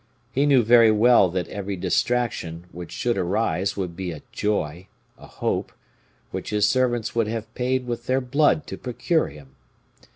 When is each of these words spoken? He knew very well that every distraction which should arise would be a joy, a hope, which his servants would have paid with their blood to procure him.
He 0.31 0.47
knew 0.47 0.63
very 0.63 0.89
well 0.89 1.29
that 1.29 1.47
every 1.49 1.75
distraction 1.75 2.65
which 2.71 2.91
should 2.91 3.19
arise 3.19 3.77
would 3.77 3.95
be 3.95 4.11
a 4.11 4.23
joy, 4.31 4.87
a 5.15 5.27
hope, 5.27 5.71
which 6.31 6.49
his 6.49 6.67
servants 6.67 7.13
would 7.13 7.27
have 7.27 7.53
paid 7.53 7.85
with 7.85 8.07
their 8.07 8.19
blood 8.19 8.65
to 8.65 8.79
procure 8.79 9.27
him. 9.27 9.49